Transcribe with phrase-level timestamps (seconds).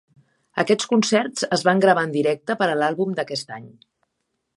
[0.61, 3.69] Aquests concerts es van gravar en directe per a l'àlbum d'aquest any.